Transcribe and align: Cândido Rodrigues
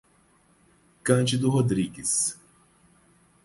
Cândido 1.03 1.47
Rodrigues 1.51 2.35